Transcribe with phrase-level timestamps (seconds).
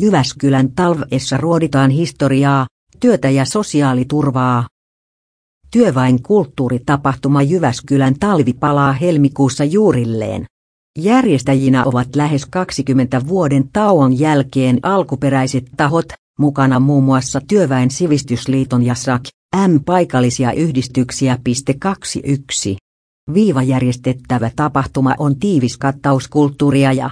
[0.00, 2.66] Jyväskylän talvessa ruoditaan historiaa,
[3.00, 4.66] työtä ja sosiaaliturvaa.
[5.70, 10.44] Työväen kulttuuritapahtuma Jyväskylän talvi palaa helmikuussa juurilleen.
[10.98, 16.06] Järjestäjinä ovat lähes 20 vuoden tauon jälkeen alkuperäiset tahot,
[16.38, 19.22] mukana muun muassa Työväen sivistysliiton ja SAK,
[19.56, 21.38] M-paikallisia yhdistyksiä.
[21.78, 22.76] 21.
[23.34, 27.10] Viiva järjestettävä tapahtuma on tiivis kattaus kulttuuria ja